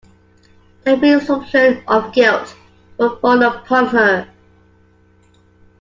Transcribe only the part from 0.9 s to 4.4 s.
presumption of guilt would fall upon her.